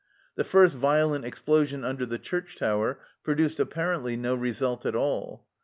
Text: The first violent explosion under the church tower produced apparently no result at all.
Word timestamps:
The 0.33 0.43
first 0.43 0.75
violent 0.75 1.25
explosion 1.25 1.85
under 1.85 2.07
the 2.07 2.17
church 2.17 2.55
tower 2.55 2.99
produced 3.23 3.59
apparently 3.59 4.17
no 4.17 4.33
result 4.33 4.83
at 4.83 4.95
all. 4.95 5.45